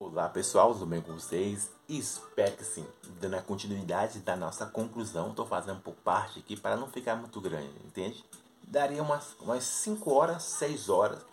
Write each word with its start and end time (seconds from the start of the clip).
Olá 0.00 0.28
pessoal, 0.28 0.72
tudo 0.74 0.86
bem 0.86 1.02
com 1.02 1.12
vocês? 1.12 1.72
Espero 1.88 2.56
que 2.56 2.62
sim. 2.62 2.86
Dando 3.20 3.34
a 3.34 3.42
continuidade 3.42 4.20
da 4.20 4.36
nossa 4.36 4.64
conclusão, 4.64 5.30
estou 5.30 5.44
fazendo 5.44 5.80
por 5.80 5.92
parte 5.92 6.38
aqui 6.38 6.56
para 6.56 6.76
não 6.76 6.88
ficar 6.88 7.16
muito 7.16 7.40
grande, 7.40 7.74
entende? 7.84 8.24
Daria 8.62 9.02
umas, 9.02 9.34
umas 9.40 9.64
5 9.64 10.14
horas, 10.14 10.44
6 10.44 10.88
horas 10.88 11.26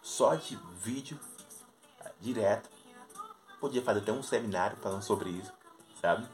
só 0.00 0.36
de 0.36 0.56
vídeo 0.84 1.18
direto. 2.20 2.70
Podia 3.58 3.82
fazer 3.82 3.98
até 3.98 4.12
um 4.12 4.22
seminário 4.22 4.76
falando 4.76 5.02
sobre 5.02 5.30
isso, 5.30 5.52
sabe? 6.00 6.28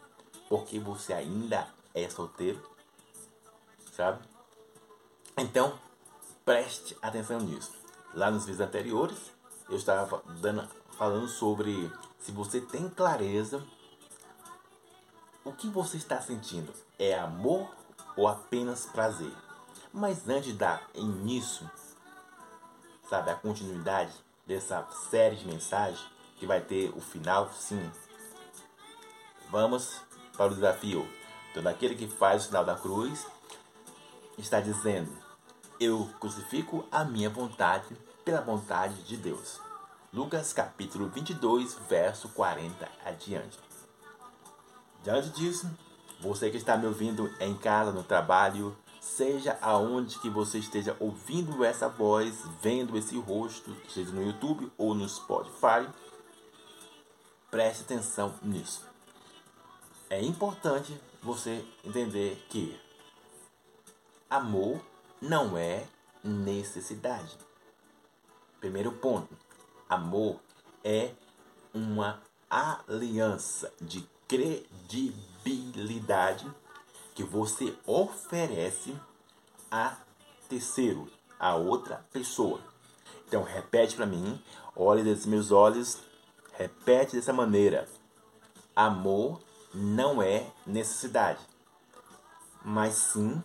Porque 0.46 0.78
você 0.78 1.14
ainda 1.14 1.66
é 1.94 2.06
solteiro, 2.10 2.62
sabe? 3.96 4.22
Então, 5.38 5.78
preste 6.44 6.94
atenção 7.00 7.40
nisso. 7.40 7.72
Lá 8.12 8.30
nos 8.30 8.44
vídeos 8.44 8.60
anteriores, 8.60 9.32
eu 9.70 9.76
estava 9.76 10.22
dando 10.42 10.68
falando 11.00 11.28
sobre 11.28 11.90
se 12.18 12.30
você 12.30 12.60
tem 12.60 12.86
clareza 12.86 13.64
o 15.42 15.50
que 15.50 15.66
você 15.66 15.96
está 15.96 16.20
sentindo 16.20 16.70
é 16.98 17.18
amor 17.18 17.74
ou 18.14 18.28
apenas 18.28 18.84
prazer. 18.84 19.32
Mas 19.90 20.28
antes 20.28 20.54
dar 20.54 20.86
início, 20.94 21.68
sabe, 23.08 23.30
a 23.30 23.34
continuidade 23.34 24.12
dessa 24.46 24.86
série 25.08 25.36
de 25.36 25.46
mensagens 25.46 26.04
que 26.38 26.46
vai 26.46 26.60
ter 26.60 26.90
o 26.94 27.00
final, 27.00 27.50
sim. 27.50 27.90
Vamos 29.48 30.02
para 30.36 30.52
o 30.52 30.54
desafio. 30.54 31.08
Todo 31.54 31.66
aquele 31.66 31.94
que 31.94 32.08
faz 32.08 32.42
o 32.42 32.46
sinal 32.48 32.64
da 32.66 32.76
cruz 32.76 33.26
está 34.36 34.60
dizendo: 34.60 35.10
Eu 35.80 36.10
crucifico 36.20 36.86
a 36.92 37.04
minha 37.04 37.30
vontade 37.30 37.96
pela 38.22 38.42
vontade 38.42 39.02
de 39.04 39.16
Deus. 39.16 39.69
Lucas 40.12 40.52
capítulo 40.52 41.08
22, 41.08 41.78
verso 41.88 42.28
40 42.30 42.90
adiante. 43.04 43.56
Diante 45.04 45.28
disso, 45.30 45.70
você 46.18 46.50
que 46.50 46.56
está 46.56 46.76
me 46.76 46.84
ouvindo 46.84 47.32
em 47.38 47.56
casa, 47.56 47.92
no 47.92 48.02
trabalho, 48.02 48.76
seja 49.00 49.56
aonde 49.62 50.18
que 50.18 50.28
você 50.28 50.58
esteja 50.58 50.96
ouvindo 50.98 51.64
essa 51.64 51.88
voz, 51.88 52.42
vendo 52.60 52.98
esse 52.98 53.16
rosto, 53.20 53.72
seja 53.88 54.10
no 54.10 54.26
YouTube 54.26 54.72
ou 54.76 54.96
no 54.96 55.08
Spotify, 55.08 55.88
preste 57.48 57.82
atenção 57.82 58.34
nisso. 58.42 58.84
É 60.10 60.20
importante 60.20 61.00
você 61.22 61.64
entender 61.84 62.44
que 62.48 62.76
amor 64.28 64.80
não 65.22 65.56
é 65.56 65.86
necessidade. 66.24 67.38
Primeiro 68.58 68.90
ponto 68.90 69.49
Amor 69.90 70.40
é 70.84 71.12
uma 71.74 72.22
aliança 72.48 73.72
de 73.80 74.08
credibilidade 74.28 76.48
que 77.12 77.24
você 77.24 77.76
oferece 77.84 78.96
a 79.68 79.96
terceiro, 80.48 81.10
a 81.40 81.56
outra 81.56 82.06
pessoa. 82.12 82.60
Então 83.26 83.42
repete 83.42 83.96
para 83.96 84.06
mim, 84.06 84.40
olhe 84.76 85.02
desses 85.02 85.26
meus 85.26 85.50
olhos, 85.50 85.98
repete 86.52 87.16
dessa 87.16 87.32
maneira. 87.32 87.88
Amor 88.76 89.40
não 89.74 90.22
é 90.22 90.52
necessidade, 90.64 91.40
mas 92.64 92.94
sim 92.94 93.42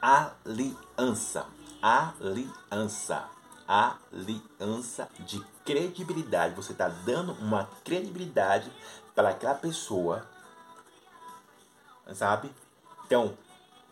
aliança 0.00 1.59
aliança. 1.82 3.28
Aliança 3.66 5.08
de 5.20 5.40
credibilidade. 5.64 6.54
Você 6.54 6.72
está 6.72 6.88
dando 6.88 7.32
uma 7.34 7.68
credibilidade 7.84 8.70
para 9.14 9.30
aquela 9.30 9.54
pessoa. 9.54 10.26
Sabe? 12.14 12.50
Então, 13.06 13.36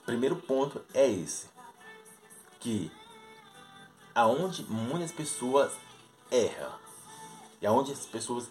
primeiro 0.05 0.37
ponto 0.37 0.83
é 0.93 1.09
esse. 1.09 1.49
Que 2.59 2.91
aonde 4.15 4.65
muitas 4.65 5.12
pessoas 5.12 5.73
erram. 6.31 6.73
E 7.61 7.67
aonde 7.67 7.93
as 7.93 8.05
pessoas 8.05 8.49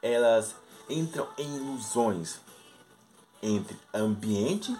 elas 0.00 0.54
entram 0.88 1.28
em 1.36 1.56
ilusões 1.56 2.40
entre 3.42 3.78
ambiente 3.92 4.76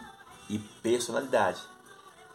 e 0.49 0.59
personalidade 0.59 1.61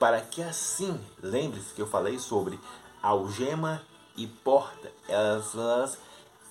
para 0.03 0.19
que 0.19 0.44
assim, 0.44 1.00
lembre-se 1.22 1.74
que 1.74 1.81
eu 1.81 1.88
falei 1.88 2.19
sobre 2.19 2.59
algema 3.02 3.81
e 4.18 4.28
porta, 4.28 4.91
elas, 5.08 5.56
elas 5.56 5.97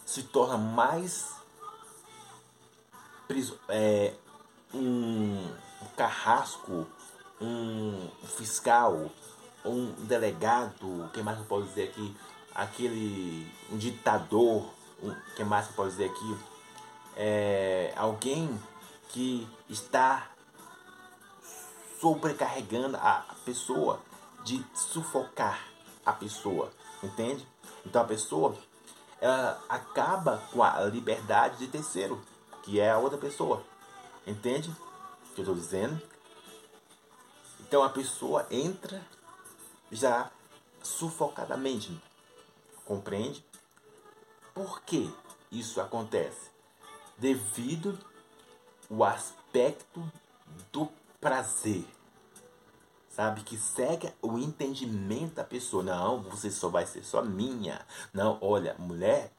se 0.06 0.22
tornam 0.22 0.56
mais 0.56 1.34
é, 3.68 4.14
um 4.72 5.52
carrasco, 5.94 6.86
um 7.38 8.08
fiscal, 8.24 9.10
um 9.66 9.92
delegado, 9.98 11.10
que 11.12 11.22
mais 11.22 11.38
eu 11.38 11.44
posso 11.44 11.66
dizer 11.66 11.90
aqui, 11.90 12.16
aquele 12.54 13.46
um 13.70 13.76
ditador, 13.76 14.66
um, 15.02 15.14
que 15.36 15.44
mais 15.44 15.66
eu 15.66 15.74
posso 15.74 15.90
dizer 15.90 16.06
aqui, 16.06 16.36
é, 17.18 17.92
alguém 17.98 18.58
que 19.10 19.46
está 19.68 20.31
sobrecarregando 22.02 22.96
a 22.96 23.24
pessoa, 23.44 24.00
de 24.42 24.66
sufocar 24.74 25.64
a 26.04 26.12
pessoa, 26.12 26.72
entende? 27.00 27.46
Então 27.86 28.02
a 28.02 28.04
pessoa 28.04 28.56
ela 29.20 29.62
acaba 29.68 30.38
com 30.52 30.64
a 30.64 30.80
liberdade 30.86 31.58
de 31.58 31.68
terceiro, 31.68 32.20
que 32.64 32.80
é 32.80 32.90
a 32.90 32.98
outra 32.98 33.16
pessoa, 33.16 33.64
entende? 34.26 34.68
O 34.68 35.34
que 35.34 35.40
eu 35.40 35.44
estou 35.44 35.54
dizendo? 35.54 36.02
Então 37.60 37.84
a 37.84 37.88
pessoa 37.88 38.48
entra 38.50 39.00
já 39.92 40.28
sufocadamente, 40.82 42.02
compreende? 42.84 43.46
Por 44.52 44.82
que 44.82 45.08
isso 45.52 45.80
acontece? 45.80 46.50
Devido 47.16 47.96
o 48.90 49.04
aspecto 49.04 50.02
do 50.72 50.86
prazer. 51.22 51.86
Sabe? 53.08 53.42
Que 53.42 53.56
segue 53.56 54.12
o 54.20 54.36
entendimento 54.36 55.36
da 55.36 55.44
pessoa. 55.44 55.82
Não, 55.82 56.22
você 56.22 56.50
só 56.50 56.68
vai 56.68 56.84
ser 56.84 57.04
só 57.04 57.22
minha. 57.22 57.86
Não, 58.12 58.38
olha, 58.42 58.74
mulher 58.78 59.32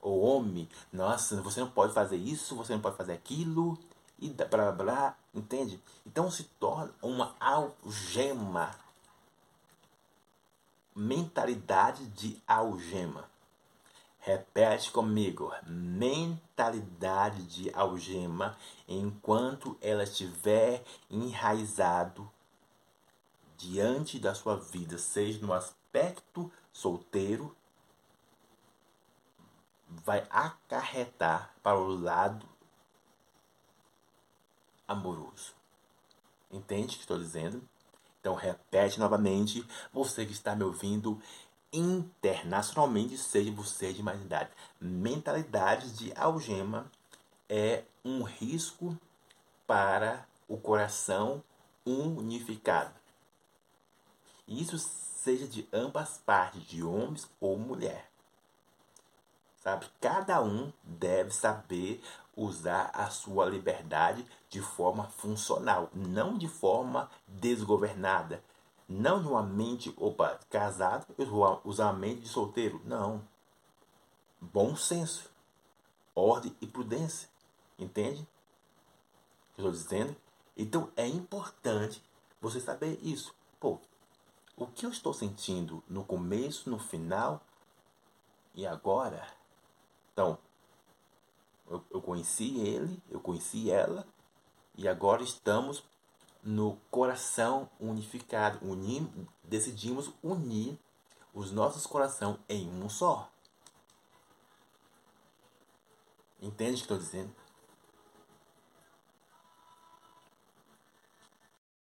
ou 0.00 0.20
homem, 0.20 0.68
nossa, 0.92 1.42
você 1.42 1.58
não 1.58 1.68
pode 1.68 1.92
fazer 1.92 2.16
isso, 2.16 2.54
você 2.54 2.72
não 2.72 2.80
pode 2.80 2.96
fazer 2.96 3.12
aquilo, 3.12 3.76
e 4.20 4.28
blá 4.28 4.46
blá 4.46 4.70
blá, 4.70 5.18
entende? 5.34 5.82
Então 6.06 6.30
se 6.30 6.44
torna 6.60 6.92
uma 7.02 7.34
algema. 7.40 8.70
Mentalidade 10.94 12.06
de 12.06 12.40
algema. 12.46 13.28
Repete 14.26 14.90
comigo: 14.90 15.52
mentalidade 15.64 17.44
de 17.44 17.72
algema 17.72 18.58
enquanto 18.88 19.78
ela 19.80 20.02
estiver 20.02 20.82
enraizado 21.08 22.28
diante 23.56 24.18
da 24.18 24.34
sua 24.34 24.56
vida, 24.56 24.98
seja 24.98 25.38
no 25.46 25.52
aspecto 25.52 26.50
solteiro, 26.72 27.56
vai 29.88 30.26
acarretar 30.28 31.54
para 31.62 31.78
o 31.78 31.96
lado 31.96 32.48
amoroso. 34.88 35.54
Entende 36.50 36.94
o 36.94 36.96
que 36.96 37.02
estou 37.02 37.16
dizendo? 37.16 37.62
Então 38.18 38.34
repete 38.34 38.98
novamente, 38.98 39.64
você 39.92 40.26
que 40.26 40.32
está 40.32 40.56
me 40.56 40.64
ouvindo, 40.64 41.22
internacionalmente, 41.72 43.16
seja 43.18 43.52
você 43.52 43.92
de 43.92 44.02
mais 44.02 44.20
idade. 44.20 44.50
Mentalidade 44.80 45.92
de 45.92 46.12
algema 46.16 46.90
é 47.48 47.84
um 48.04 48.22
risco 48.22 48.96
para 49.66 50.26
o 50.48 50.56
coração 50.56 51.42
unificado. 51.84 52.94
Isso 54.46 54.78
seja 54.78 55.46
de 55.46 55.68
ambas 55.72 56.18
partes, 56.18 56.62
de 56.62 56.82
homens 56.82 57.28
ou 57.40 57.58
mulher. 57.58 58.08
Sabe? 59.62 59.86
Cada 60.00 60.40
um 60.40 60.72
deve 60.84 61.32
saber 61.32 62.00
usar 62.36 62.90
a 62.92 63.10
sua 63.10 63.46
liberdade 63.46 64.24
de 64.48 64.60
forma 64.60 65.08
funcional, 65.08 65.90
não 65.92 66.38
de 66.38 66.46
forma 66.46 67.10
desgovernada, 67.26 68.42
não 68.88 69.20
de 69.20 69.28
uma 69.28 69.42
mente, 69.42 69.92
opa, 69.96 70.38
casado, 70.48 71.06
eu 71.18 71.26
vou 71.26 71.60
usar 71.64 71.90
a 71.90 71.92
mente 71.92 72.22
de 72.22 72.28
solteiro. 72.28 72.80
Não. 72.84 73.22
Bom 74.40 74.76
senso, 74.76 75.30
ordem 76.14 76.54
e 76.60 76.66
prudência. 76.66 77.28
Entende? 77.78 78.26
Eu 79.58 79.68
estou 79.68 79.70
dizendo? 79.72 80.16
Então 80.56 80.90
é 80.96 81.06
importante 81.06 82.02
você 82.40 82.60
saber 82.60 82.98
isso. 83.02 83.34
Pô, 83.58 83.80
o 84.56 84.66
que 84.66 84.86
eu 84.86 84.90
estou 84.90 85.12
sentindo 85.12 85.82
no 85.88 86.04
começo, 86.04 86.70
no 86.70 86.78
final 86.78 87.42
e 88.54 88.66
agora. 88.66 89.26
Então, 90.12 90.38
eu, 91.68 91.84
eu 91.90 92.00
conheci 92.00 92.58
ele, 92.60 93.02
eu 93.10 93.20
conheci 93.20 93.70
ela 93.70 94.06
e 94.76 94.86
agora 94.88 95.22
estamos 95.22 95.82
no 96.46 96.76
coração 96.92 97.68
unificado. 97.80 98.64
Unir, 98.64 99.04
decidimos 99.42 100.12
unir 100.22 100.78
os 101.34 101.50
nossos 101.50 101.84
corações 101.86 102.38
em 102.48 102.68
um 102.70 102.88
só. 102.88 103.28
Entende 106.40 106.74
o 106.74 106.76
que 106.76 106.82
estou 106.82 106.98
dizendo? 106.98 107.34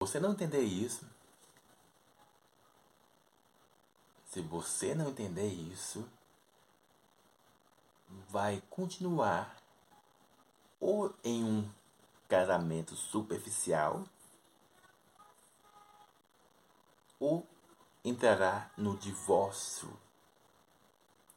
Você 0.00 0.18
não 0.18 0.32
entender 0.32 0.62
isso, 0.62 1.06
se 4.24 4.40
você 4.40 4.94
não 4.94 5.10
entender 5.10 5.48
isso, 5.48 6.08
vai 8.28 8.62
continuar 8.70 9.56
ou 10.80 11.14
em 11.24 11.44
um 11.44 11.68
casamento 12.28 12.94
superficial 12.94 14.04
ou 17.18 17.46
entrará 18.04 18.70
no 18.76 18.96
divórcio, 18.96 19.88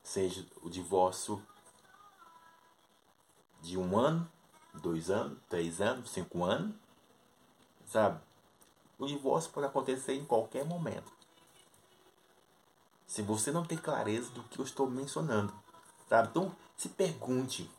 seja 0.04 0.46
o 0.62 0.70
divórcio 0.70 1.42
de 3.62 3.78
um 3.78 3.98
ano, 3.98 4.30
dois 4.74 5.10
anos, 5.10 5.38
três 5.50 5.82
anos, 5.82 6.12
cinco 6.12 6.44
anos, 6.44 6.76
sabe? 7.86 8.22
O 8.98 9.08
divórcio 9.08 9.52
pode 9.52 9.68
acontecer 9.68 10.14
em 10.14 10.26
qualquer 10.26 10.66
momento. 10.66 11.12
Se 13.08 13.22
você 13.22 13.52
não 13.52 13.66
tem 13.66 13.78
clareza 13.78 14.30
do 14.32 14.44
que 14.44 14.60
eu 14.60 14.66
estou 14.66 14.90
mencionando, 14.90 15.54
sabe? 16.08 16.30
Então, 16.30 16.56
se 16.78 16.90
pergunte, 16.90 17.70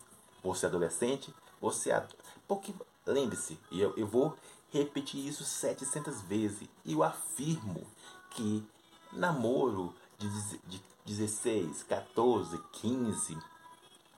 você 0.43 0.67
é 0.67 0.69
adolescente, 0.69 1.33
você 1.61 1.93
é 1.93 2.07
porque 2.49 2.75
lembre-se, 3.07 3.59
eu, 3.71 3.97
eu 3.97 4.07
vou 4.07 4.37
repetir 4.73 5.27
isso 5.27 5.45
700 5.45 6.23
vezes, 6.23 6.69
e 6.85 6.93
eu 6.93 7.03
afirmo 7.03 7.87
que 8.31 8.65
namoro 9.13 9.95
de, 10.19 10.29
de 10.67 10.83
16, 11.07 11.83
14, 11.85 12.59
15, 12.73 13.39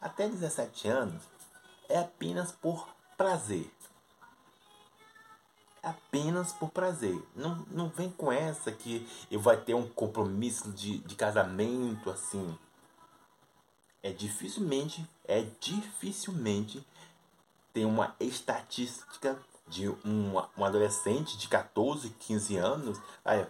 até 0.00 0.28
17 0.28 0.88
anos 0.88 1.22
é 1.88 1.98
apenas 1.98 2.52
por 2.52 2.88
prazer. 3.16 3.70
É 5.82 5.88
apenas 5.88 6.52
por 6.52 6.70
prazer. 6.70 7.20
Não, 7.34 7.56
não 7.70 7.88
vem 7.88 8.10
com 8.10 8.30
essa 8.30 8.70
que 8.70 9.06
eu 9.30 9.40
vai 9.40 9.56
ter 9.56 9.74
um 9.74 9.88
compromisso 9.88 10.70
de, 10.72 10.98
de 10.98 11.14
casamento 11.14 12.10
assim. 12.10 12.56
É 14.02 14.10
dificilmente, 14.10 15.08
é 15.24 15.42
dificilmente 15.60 16.84
tem 17.72 17.84
uma 17.84 18.14
estatística 18.20 19.38
de 19.72 19.88
um, 19.88 20.34
um 20.56 20.64
adolescente 20.64 21.38
de 21.38 21.48
14, 21.48 22.10
15 22.10 22.56
anos. 22.58 23.00
Aí, 23.24 23.46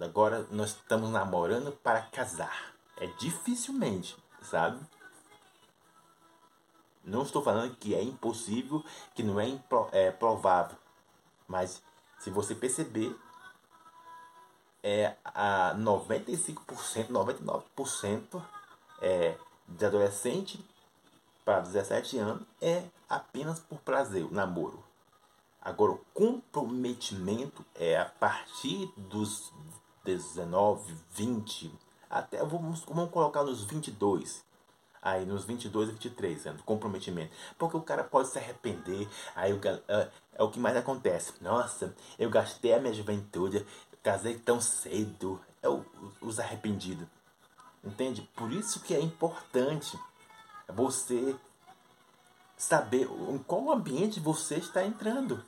agora 0.00 0.46
nós 0.50 0.70
estamos 0.70 1.10
namorando 1.10 1.72
para 1.72 2.00
casar. 2.02 2.74
É 2.96 3.06
dificilmente, 3.18 4.16
sabe? 4.42 4.80
Não 7.04 7.22
estou 7.22 7.42
falando 7.42 7.76
que 7.76 7.94
é 7.94 8.02
impossível, 8.02 8.82
que 9.14 9.22
não 9.22 9.38
é, 9.38 9.46
impro, 9.46 9.88
é 9.92 10.10
provável. 10.10 10.76
Mas 11.46 11.82
se 12.18 12.30
você 12.30 12.54
perceber, 12.54 13.14
é 14.82 15.14
a 15.24 15.74
95%, 15.76 17.08
99% 17.10 18.42
é, 19.02 19.36
de 19.68 19.84
adolescente 19.84 20.64
para 21.44 21.60
17 21.60 22.18
anos 22.18 22.42
é 22.60 22.84
apenas 23.08 23.60
por 23.60 23.78
prazer, 23.80 24.24
o 24.24 24.32
namoro. 24.32 24.85
Agora, 25.66 25.90
o 25.90 26.00
comprometimento 26.14 27.66
é 27.74 27.98
a 27.98 28.04
partir 28.04 28.88
dos 28.96 29.52
19, 30.04 30.94
20, 31.10 31.74
até 32.08 32.38
vamos, 32.44 32.84
vamos 32.84 33.10
colocar 33.10 33.42
nos 33.42 33.64
22. 33.64 34.44
Aí 35.02 35.26
nos 35.26 35.44
22 35.44 35.88
e 35.88 35.92
23 35.92 36.46
anos, 36.46 36.62
comprometimento. 36.62 37.32
Porque 37.58 37.76
o 37.76 37.82
cara 37.82 38.04
pode 38.04 38.28
se 38.28 38.38
arrepender. 38.38 39.08
Aí 39.34 39.52
o, 39.52 39.60
é, 39.88 40.08
é 40.34 40.42
o 40.44 40.48
que 40.52 40.60
mais 40.60 40.76
acontece. 40.76 41.32
Nossa, 41.40 41.92
eu 42.16 42.30
gastei 42.30 42.72
a 42.72 42.78
minha 42.78 42.94
juventude, 42.94 43.66
casei 44.04 44.38
tão 44.38 44.60
cedo. 44.60 45.40
É 45.60 45.68
o, 45.68 45.84
os 46.20 46.38
arrependidos. 46.38 47.08
Entende? 47.82 48.22
Por 48.36 48.52
isso 48.52 48.78
que 48.78 48.94
é 48.94 49.00
importante 49.00 49.98
você 50.68 51.34
saber 52.56 53.10
em 53.30 53.38
qual 53.38 53.72
ambiente 53.72 54.20
você 54.20 54.58
está 54.58 54.84
entrando. 54.84 55.42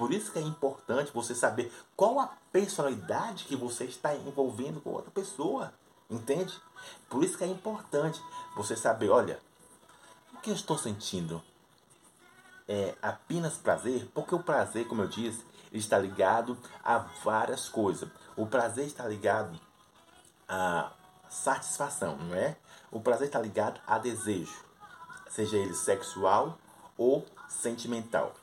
Por 0.00 0.14
isso 0.14 0.32
que 0.32 0.38
é 0.38 0.42
importante 0.42 1.12
você 1.12 1.34
saber 1.34 1.70
qual 1.94 2.18
a 2.18 2.28
personalidade 2.50 3.44
que 3.44 3.54
você 3.54 3.84
está 3.84 4.14
envolvendo 4.14 4.80
com 4.80 4.92
outra 4.92 5.10
pessoa. 5.10 5.74
Entende? 6.08 6.58
Por 7.06 7.22
isso 7.22 7.36
que 7.36 7.44
é 7.44 7.46
importante 7.46 8.18
você 8.56 8.74
saber, 8.74 9.10
olha, 9.10 9.38
o 10.32 10.38
que 10.38 10.48
eu 10.48 10.54
estou 10.54 10.78
sentindo 10.78 11.42
é 12.66 12.94
apenas 13.02 13.58
prazer, 13.58 14.10
porque 14.14 14.34
o 14.34 14.42
prazer, 14.42 14.88
como 14.88 15.02
eu 15.02 15.06
disse, 15.06 15.44
está 15.70 15.98
ligado 15.98 16.56
a 16.82 16.96
várias 17.22 17.68
coisas. 17.68 18.08
O 18.34 18.46
prazer 18.46 18.86
está 18.86 19.06
ligado 19.06 19.60
a 20.48 20.92
satisfação, 21.28 22.16
não 22.16 22.34
é? 22.34 22.56
O 22.90 23.02
prazer 23.02 23.26
está 23.26 23.38
ligado 23.38 23.78
a 23.86 23.98
desejo, 23.98 24.64
seja 25.28 25.58
ele 25.58 25.74
sexual 25.74 26.58
ou 26.96 27.26
sentimental. 27.50 28.34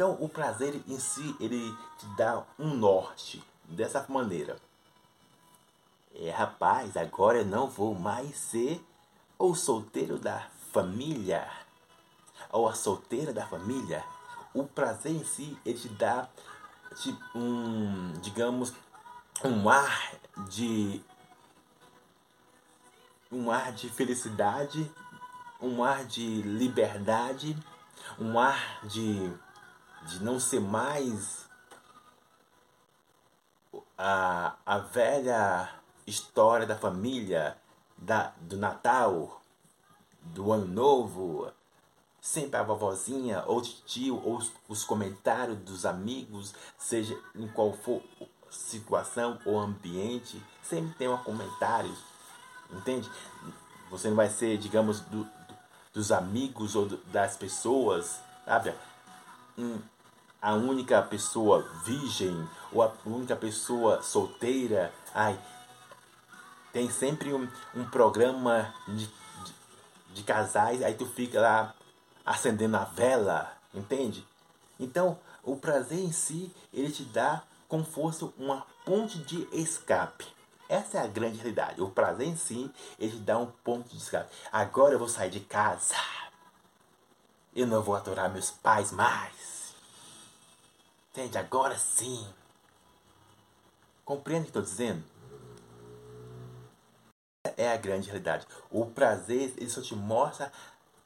Então, 0.00 0.16
o 0.18 0.30
prazer 0.30 0.82
em 0.88 0.98
si, 0.98 1.36
ele 1.38 1.76
te 1.98 2.06
dá 2.16 2.42
um 2.58 2.74
norte 2.74 3.44
dessa 3.64 4.02
maneira. 4.08 4.56
É, 6.14 6.30
rapaz, 6.30 6.96
agora 6.96 7.40
eu 7.40 7.44
não 7.44 7.68
vou 7.68 7.94
mais 7.94 8.34
ser 8.34 8.82
o 9.38 9.54
solteiro 9.54 10.18
da 10.18 10.48
família 10.72 11.46
ou 12.50 12.66
a 12.66 12.72
solteira 12.72 13.30
da 13.30 13.46
família. 13.46 14.02
O 14.54 14.64
prazer 14.64 15.12
em 15.12 15.22
si, 15.22 15.54
ele 15.66 15.78
te 15.78 15.90
dá 15.90 16.26
tipo, 16.96 17.22
um, 17.34 18.14
digamos, 18.22 18.72
um 19.44 19.68
ar 19.68 20.14
de 20.48 21.02
um 23.30 23.50
ar 23.50 23.70
de 23.70 23.90
felicidade, 23.90 24.90
um 25.60 25.84
ar 25.84 26.06
de 26.06 26.40
liberdade, 26.40 27.54
um 28.18 28.38
ar 28.38 28.80
de, 28.84 29.30
de 30.02 30.22
não 30.22 30.40
ser 30.40 30.60
mais 30.60 31.48
a, 33.96 34.56
a 34.64 34.78
velha 34.78 35.68
história 36.06 36.66
da 36.66 36.76
família, 36.76 37.56
da, 37.96 38.32
do 38.40 38.56
Natal, 38.56 39.40
do 40.22 40.52
Ano 40.52 40.66
Novo, 40.66 41.52
sempre 42.20 42.58
a 42.58 42.62
vovozinha 42.62 43.44
ou 43.46 43.60
tio 43.60 44.20
ou 44.24 44.36
os, 44.36 44.52
os 44.68 44.84
comentários 44.84 45.58
dos 45.58 45.86
amigos, 45.86 46.54
seja 46.78 47.18
em 47.34 47.48
qual 47.48 47.72
for 47.72 48.02
situação 48.50 49.38
ou 49.44 49.58
ambiente, 49.58 50.42
sempre 50.62 50.94
tem 50.94 51.08
um 51.08 51.16
comentário, 51.18 51.94
entende? 52.72 53.10
Você 53.90 54.08
não 54.08 54.16
vai 54.16 54.28
ser, 54.28 54.58
digamos, 54.58 55.00
do, 55.00 55.26
dos 55.92 56.12
amigos 56.12 56.74
ou 56.74 56.86
do, 56.86 56.96
das 57.06 57.36
pessoas, 57.36 58.20
sabe? 58.44 58.74
Hum, 59.58 59.78
a 60.40 60.54
única 60.54 61.02
pessoa 61.02 61.68
virgem 61.84 62.48
ou 62.72 62.82
a 62.82 62.92
única 63.04 63.36
pessoa 63.36 64.02
solteira, 64.02 64.92
ai, 65.14 65.38
tem 66.72 66.88
sempre 66.90 67.32
um, 67.32 67.48
um 67.74 67.84
programa 67.84 68.72
de, 68.88 69.06
de, 69.06 69.54
de 70.14 70.22
casais, 70.22 70.82
aí 70.82 70.94
tu 70.94 71.04
fica 71.06 71.40
lá 71.40 71.74
acendendo 72.24 72.76
a 72.76 72.84
vela, 72.84 73.52
entende? 73.74 74.24
Então, 74.78 75.18
o 75.42 75.56
prazer 75.56 75.98
em 75.98 76.12
si, 76.12 76.54
ele 76.72 76.90
te 76.90 77.04
dá 77.04 77.42
como 77.68 77.84
fosse 77.84 78.24
uma 78.38 78.66
ponte 78.84 79.18
de 79.18 79.46
escape. 79.52 80.26
Essa 80.68 80.98
é 80.98 81.00
a 81.02 81.06
grande 81.06 81.36
realidade. 81.36 81.82
O 81.82 81.90
prazer 81.90 82.28
em 82.28 82.36
si, 82.36 82.70
ele 82.98 83.12
te 83.12 83.18
dá 83.18 83.36
um 83.38 83.46
ponto 83.46 83.88
de 83.88 83.96
escape. 83.96 84.30
Agora 84.52 84.94
eu 84.94 84.98
vou 84.98 85.08
sair 85.08 85.30
de 85.30 85.40
casa. 85.40 85.96
Eu 87.54 87.66
não 87.66 87.82
vou 87.82 87.94
adorar 87.96 88.30
meus 88.30 88.50
pais 88.50 88.92
mais. 88.92 89.74
Entende? 91.10 91.38
Agora 91.38 91.78
sim. 91.78 92.26
Compreende 94.04 94.42
o 94.42 94.44
que 94.44 94.50
estou 94.50 94.62
dizendo? 94.62 95.04
é 97.56 97.72
a 97.72 97.76
grande 97.76 98.06
realidade. 98.06 98.46
O 98.70 98.86
prazer, 98.86 99.52
ele 99.56 99.68
só 99.68 99.80
te 99.82 99.94
mostra 99.94 100.52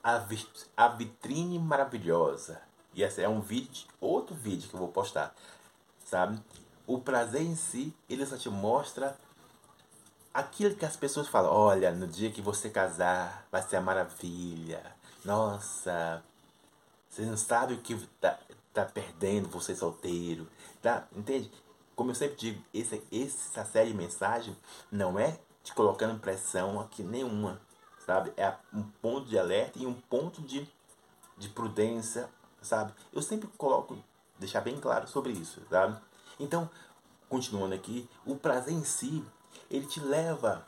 a, 0.02 0.24
a 0.76 0.88
vitrine 0.88 1.58
maravilhosa. 1.58 2.60
E 2.92 3.02
esse 3.02 3.22
é 3.22 3.28
um 3.28 3.40
vídeo, 3.40 3.88
outro 4.00 4.34
vídeo 4.34 4.68
que 4.68 4.74
eu 4.74 4.78
vou 4.78 4.88
postar, 4.88 5.34
sabe? 6.04 6.40
o 6.86 6.98
prazer 6.98 7.42
em 7.42 7.56
si, 7.56 7.94
ele 8.08 8.26
só 8.26 8.36
te 8.36 8.48
mostra 8.48 9.16
aquilo 10.32 10.74
que 10.74 10.84
as 10.84 10.96
pessoas 10.96 11.28
falam. 11.28 11.52
Olha, 11.52 11.90
no 11.92 12.06
dia 12.06 12.30
que 12.30 12.42
você 12.42 12.68
casar, 12.70 13.46
vai 13.50 13.62
ser 13.62 13.76
a 13.76 13.80
maravilha. 13.80 14.82
Nossa, 15.24 16.22
você 17.14 17.22
não 17.22 17.36
sabe 17.36 17.74
o 17.74 17.78
que 17.78 17.94
tá, 18.20 18.36
tá 18.72 18.84
perdendo 18.84 19.48
você 19.48 19.76
solteiro. 19.76 20.48
Tá? 20.82 21.06
Entende? 21.14 21.50
Como 21.94 22.10
eu 22.10 22.14
sempre 22.14 22.34
digo, 22.36 22.64
esse, 22.74 23.00
essa 23.12 23.64
série 23.64 23.90
de 23.90 23.96
mensagem 23.96 24.56
não 24.90 25.16
é 25.16 25.38
te 25.62 25.72
colocando 25.72 26.18
pressão 26.18 26.80
aqui 26.80 27.04
nenhuma. 27.04 27.60
Sabe? 28.04 28.32
É 28.36 28.52
um 28.72 28.82
ponto 28.82 29.28
de 29.28 29.38
alerta 29.38 29.78
e 29.78 29.86
um 29.86 29.94
ponto 29.94 30.42
de, 30.42 30.68
de 31.38 31.48
prudência, 31.48 32.28
sabe? 32.60 32.92
Eu 33.12 33.22
sempre 33.22 33.48
coloco, 33.56 33.96
deixar 34.36 34.60
bem 34.60 34.78
claro 34.80 35.06
sobre 35.06 35.32
isso, 35.32 35.62
sabe? 35.70 35.96
Então, 36.38 36.68
continuando 37.28 37.76
aqui, 37.76 38.10
o 38.26 38.34
prazer 38.34 38.74
em 38.74 38.84
si, 38.84 39.24
ele 39.70 39.86
te 39.86 40.00
leva 40.00 40.66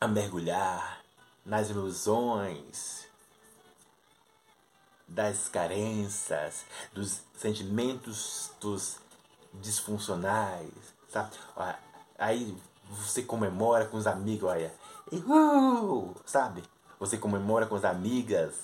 a 0.00 0.08
mergulhar 0.08 1.02
nas 1.44 1.68
ilusões, 1.68 3.09
das 5.10 5.48
carências, 5.48 6.64
dos 6.92 7.20
sentimentos 7.36 8.52
dos 8.60 8.96
disfuncionais, 9.54 10.70
sabe? 11.08 11.36
Aí 12.16 12.56
você 12.88 13.22
comemora 13.22 13.86
com 13.86 13.96
os 13.96 14.06
amigos, 14.06 14.48
olha, 14.48 14.72
uhul, 15.10 16.16
sabe? 16.24 16.62
Você 16.98 17.18
comemora 17.18 17.66
com 17.66 17.74
as 17.74 17.84
amigas. 17.84 18.54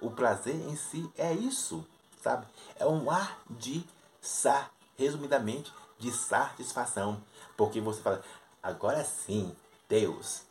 O 0.00 0.10
prazer 0.10 0.54
em 0.54 0.76
si 0.76 1.10
é 1.16 1.32
isso, 1.32 1.84
sabe? 2.22 2.46
É 2.76 2.86
um 2.86 3.10
ar 3.10 3.38
de 3.48 3.84
sa, 4.20 4.70
resumidamente, 4.96 5.72
de 5.98 6.10
satisfação. 6.12 7.22
Porque 7.56 7.80
você 7.80 8.00
fala, 8.00 8.22
agora 8.62 9.04
sim, 9.04 9.54
Deus, 9.88 10.42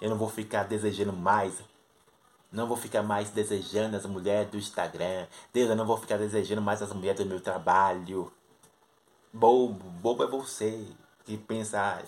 eu 0.00 0.10
não 0.10 0.18
vou 0.18 0.28
ficar 0.28 0.64
desejando 0.64 1.12
mais. 1.12 1.54
Não 2.52 2.66
vou 2.66 2.76
ficar 2.76 3.02
mais 3.02 3.30
desejando 3.30 3.96
as 3.96 4.04
mulheres 4.04 4.50
do 4.50 4.58
Instagram. 4.58 5.26
Deus, 5.52 5.70
eu 5.70 5.76
não 5.76 5.86
vou 5.86 5.96
ficar 5.96 6.18
desejando 6.18 6.60
mais 6.60 6.82
as 6.82 6.92
mulheres 6.92 7.18
do 7.18 7.26
meu 7.26 7.40
trabalho. 7.40 8.30
Bobo, 9.32 9.82
bobo 10.02 10.24
é 10.24 10.26
você 10.26 10.86
que 11.24 11.38
pensa 11.38 12.02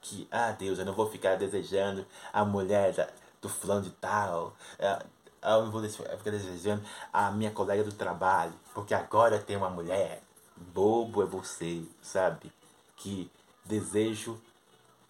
que, 0.00 0.26
ah 0.30 0.52
Deus, 0.52 0.78
eu 0.78 0.86
não 0.86 0.94
vou 0.94 1.10
ficar 1.10 1.36
desejando 1.36 2.06
a 2.32 2.44
mulher 2.44 2.94
da, 2.94 3.08
do 3.42 3.48
fulano 3.48 3.82
de 3.82 3.90
tal. 3.90 4.56
Ah, 4.78 5.04
eu 5.42 5.64
não 5.64 5.70
vou 5.70 5.82
ficar 5.82 6.30
desejando 6.30 6.82
a 7.12 7.30
minha 7.30 7.50
colega 7.50 7.84
do 7.84 7.92
trabalho. 7.92 8.54
Porque 8.72 8.94
agora 8.94 9.38
tem 9.38 9.56
uma 9.56 9.68
mulher. 9.68 10.22
Bobo 10.56 11.22
é 11.22 11.26
você, 11.26 11.82
sabe? 12.02 12.50
Que 12.96 13.30
desejo 13.66 14.40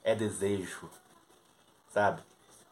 é 0.02 0.14
desejo, 0.14 0.90
sabe? 1.92 2.22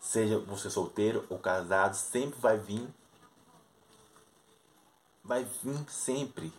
Seja 0.09 0.39
você 0.39 0.71
solteiro 0.71 1.27
ou 1.29 1.39
casado, 1.39 1.93
sempre 1.93 2.41
vai 2.41 2.57
vir. 2.57 2.89
Vai 5.23 5.45
vir 5.45 5.85
sempre. 5.91 6.51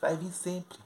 Vai 0.00 0.16
vir 0.16 0.32
sempre. 0.32 0.76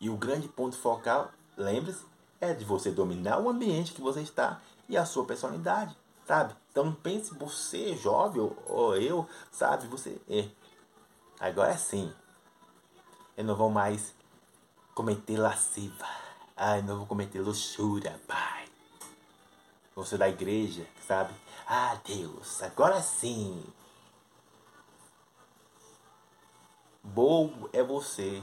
E 0.00 0.08
o 0.08 0.16
grande 0.16 0.48
ponto 0.48 0.78
focal, 0.78 1.30
lembre-se, 1.58 2.06
é 2.40 2.54
de 2.54 2.64
você 2.64 2.90
dominar 2.90 3.38
o 3.38 3.50
ambiente 3.50 3.92
que 3.92 4.00
você 4.00 4.22
está 4.22 4.62
e 4.88 4.96
a 4.96 5.04
sua 5.04 5.26
personalidade, 5.26 5.94
sabe? 6.26 6.56
Então 6.70 6.94
pense 6.94 7.34
você, 7.34 7.94
jovem, 7.94 8.50
ou, 8.64 8.96
eu, 8.96 9.28
sabe? 9.52 9.86
Você 9.88 10.18
é. 10.26 10.48
Agora 11.38 11.76
sim. 11.76 12.10
Eu 13.36 13.44
não 13.44 13.54
vou 13.54 13.68
mais 13.68 14.14
cometer 14.94 15.36
lasciva. 15.36 16.08
Ai, 16.56 16.80
não 16.80 16.96
vou 16.96 17.06
cometer 17.06 17.42
luxúria, 17.42 18.18
pai. 18.26 18.67
Você 19.98 20.16
da 20.16 20.28
igreja, 20.28 20.86
sabe? 21.08 21.34
Ah, 21.66 21.98
Deus, 22.06 22.62
agora 22.62 23.02
sim. 23.02 23.64
Bobo 27.02 27.68
é 27.72 27.82
você. 27.82 28.40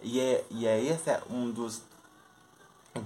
E 0.00 0.18
é, 0.18 0.46
e 0.48 0.66
é 0.66 0.82
esse 0.82 1.10
é 1.10 1.22
um 1.28 1.50
dos 1.50 1.82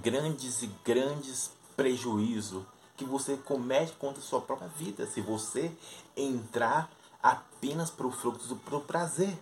grandes 0.01 0.63
e 0.63 0.67
grandes 0.81 1.51
prejuízos 1.75 2.63
que 2.95 3.03
você 3.03 3.35
comete 3.35 3.91
contra 3.99 4.21
a 4.21 4.25
sua 4.25 4.39
própria 4.39 4.69
vida 4.69 5.05
se 5.05 5.19
você 5.19 5.69
entrar 6.15 6.89
apenas 7.21 7.89
para 7.89 8.07
o 8.07 8.11
fluxo 8.11 8.47
do 8.47 8.79
prazer. 8.79 9.37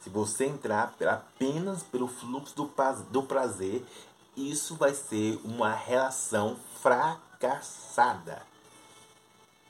Se 0.00 0.10
você 0.10 0.44
entrar 0.44 0.94
apenas 1.00 1.82
pelo 1.82 2.08
fluxo 2.08 2.54
do 3.10 3.22
prazer, 3.22 3.86
isso 4.36 4.74
vai 4.74 4.92
ser 4.92 5.40
uma 5.42 5.72
relação 5.72 6.58
fracassada. 7.44 8.42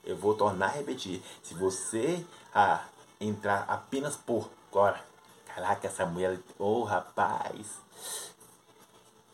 Eu 0.05 0.17
vou 0.17 0.35
tornar 0.35 0.67
a 0.67 0.71
repetir. 0.71 1.23
Se 1.43 1.55
você 1.55 2.25
ah, 2.55 2.85
entrar 3.21 3.65
apenas 3.69 4.17
por 4.17 4.51
agora, 4.71 5.03
caraca, 5.47 5.87
essa 5.87 6.05
mulher, 6.05 6.39
ô 6.59 6.81
oh, 6.81 6.85
rapaz, 6.85 7.79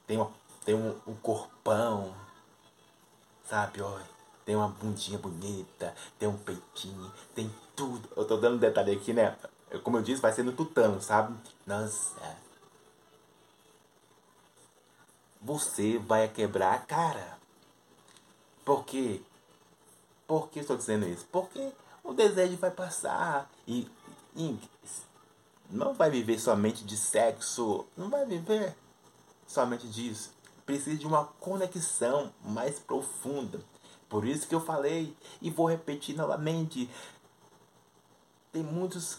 tem, 0.06 0.18
uma, 0.18 0.30
tem 0.64 0.74
um, 0.74 0.96
um 1.06 1.14
corpão, 1.16 2.14
sabe? 3.48 3.80
Olha, 3.80 4.04
tem 4.44 4.54
uma 4.54 4.68
bundinha 4.68 5.18
bonita, 5.18 5.94
tem 6.18 6.28
um 6.28 6.36
peitinho, 6.36 7.12
tem 7.34 7.52
tudo. 7.74 8.08
Eu 8.16 8.26
tô 8.26 8.36
dando 8.36 8.58
detalhe 8.58 8.92
aqui, 8.92 9.12
né? 9.12 9.36
Como 9.82 9.96
eu 9.96 10.02
disse, 10.02 10.20
vai 10.20 10.32
ser 10.32 10.42
no 10.42 10.52
tutano, 10.52 11.00
sabe? 11.00 11.34
Nossa. 11.66 12.36
Você 15.40 15.98
vai 15.98 16.28
quebrar 16.28 16.74
a 16.74 16.78
cara. 16.78 17.39
Por 18.70 18.84
quê? 18.84 19.20
Por 20.28 20.48
que 20.48 20.60
estou 20.60 20.76
dizendo 20.76 21.04
isso? 21.04 21.26
Porque 21.32 21.72
o 22.04 22.12
desejo 22.14 22.56
vai 22.56 22.70
passar 22.70 23.50
e, 23.66 23.90
e 24.36 24.56
não 25.68 25.92
vai 25.92 26.08
viver 26.08 26.38
somente 26.38 26.84
de 26.84 26.96
sexo, 26.96 27.84
não 27.96 28.08
vai 28.08 28.24
viver 28.24 28.76
somente 29.44 29.88
disso. 29.88 30.30
Precisa 30.64 30.96
de 30.96 31.04
uma 31.04 31.24
conexão 31.24 32.32
mais 32.44 32.78
profunda. 32.78 33.60
Por 34.08 34.24
isso 34.24 34.46
que 34.46 34.54
eu 34.54 34.60
falei 34.60 35.16
e 35.42 35.50
vou 35.50 35.68
repetir 35.68 36.16
novamente. 36.16 36.88
Tem 38.52 38.62
muitas 38.62 39.18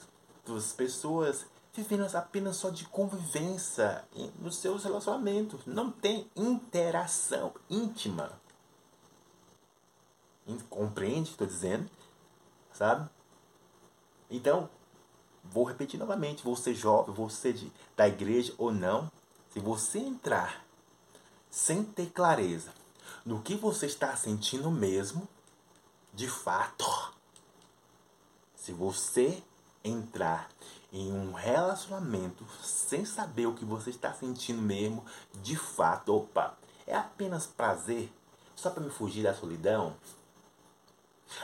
pessoas 0.77 1.45
vivendo 1.73 2.07
apenas 2.15 2.55
só 2.55 2.69
de 2.69 2.85
convivência 2.85 4.05
nos 4.39 4.55
seus 4.55 4.85
relacionamentos. 4.85 5.65
Não 5.65 5.91
tem 5.91 6.31
interação 6.37 7.51
íntima. 7.69 8.39
Compreende 10.69 11.21
o 11.21 11.23
que 11.25 11.31
estou 11.31 11.47
dizendo? 11.47 11.89
Sabe? 12.73 13.09
Então, 14.29 14.69
vou 15.43 15.63
repetir 15.63 15.99
novamente. 15.99 16.43
Você 16.43 16.73
jovem, 16.73 17.13
você 17.13 17.53
de, 17.53 17.71
da 17.95 18.07
igreja 18.07 18.53
ou 18.57 18.71
não, 18.71 19.11
se 19.49 19.59
você 19.59 19.99
entrar 19.99 20.65
sem 21.49 21.83
ter 21.83 22.09
clareza 22.09 22.71
no 23.25 23.41
que 23.41 23.55
você 23.55 23.85
está 23.85 24.15
sentindo 24.15 24.71
mesmo, 24.71 25.27
de 26.13 26.27
fato, 26.27 26.85
se 28.55 28.71
você 28.71 29.43
entrar 29.83 30.49
em 30.91 31.11
um 31.11 31.33
relacionamento 31.33 32.45
sem 32.63 33.05
saber 33.05 33.47
o 33.47 33.53
que 33.53 33.65
você 33.65 33.89
está 33.89 34.13
sentindo 34.13 34.61
mesmo, 34.61 35.05
de 35.41 35.55
fato, 35.55 36.15
opa, 36.15 36.57
é 36.85 36.95
apenas 36.95 37.45
prazer, 37.45 38.11
só 38.55 38.69
para 38.69 38.83
me 38.83 38.89
fugir 38.89 39.23
da 39.23 39.33
solidão. 39.33 39.95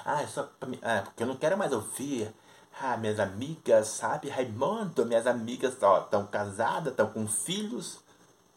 Ah, 0.05 0.21
é 0.21 0.27
só 0.27 0.43
para 0.59 0.69
me, 0.69 0.79
ah, 0.81 1.01
porque 1.03 1.23
eu 1.23 1.27
não 1.27 1.35
quero 1.35 1.57
mais 1.57 1.71
ouvir. 1.71 2.33
Ah, 2.79 2.95
minhas 2.97 3.19
amigas, 3.19 3.87
sabe, 3.87 4.29
Raimundo, 4.29 5.05
minhas 5.05 5.25
amigas 5.25 5.73
estão 5.73 6.27
casadas, 6.27 6.91
estão 6.91 7.09
com 7.09 7.27
filhos, 7.27 7.99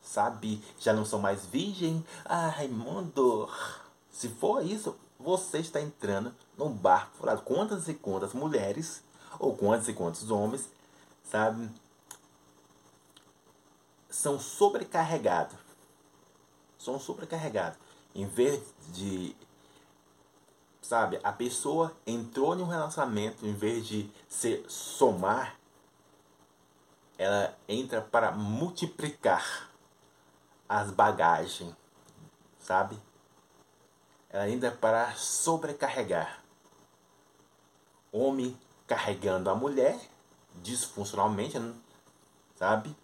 sabe, 0.02 0.62
já 0.78 0.92
não 0.92 1.06
são 1.06 1.18
mais 1.18 1.46
virgem. 1.46 2.04
Ah, 2.24 2.48
Raimundo, 2.48 3.48
se 4.10 4.28
for 4.28 4.64
isso, 4.64 4.94
você 5.18 5.58
está 5.58 5.80
entrando 5.80 6.34
num 6.56 6.70
barco 6.70 7.16
furado. 7.16 7.42
Quantas 7.42 7.88
e 7.88 7.94
quantas 7.94 8.34
mulheres, 8.34 9.02
ou 9.38 9.56
quantos 9.56 9.88
e 9.88 9.94
quantos 9.94 10.30
homens 10.30 10.68
sabe? 11.30 11.70
São 14.08 14.40
sobrecarregados. 14.40 15.56
São 16.78 16.98
sobrecarregados. 16.98 17.78
Em 18.14 18.26
vez 18.26 18.60
de. 18.88 19.36
Sabe, 20.90 21.20
a 21.22 21.30
pessoa 21.30 21.96
entrou 22.04 22.52
em 22.58 22.62
um 22.62 22.66
relacionamento, 22.66 23.46
em 23.46 23.54
vez 23.54 23.86
de 23.86 24.10
se 24.28 24.64
somar, 24.66 25.56
ela 27.16 27.56
entra 27.68 28.00
para 28.00 28.32
multiplicar 28.32 29.70
as 30.68 30.90
bagagens, 30.90 31.72
sabe? 32.58 32.98
Ela 34.30 34.50
entra 34.50 34.72
para 34.72 35.12
sobrecarregar. 35.12 36.42
Homem 38.10 38.58
carregando 38.84 39.48
a 39.48 39.54
mulher 39.54 39.96
disfuncionalmente, 40.56 41.56
sabe? 42.56 42.96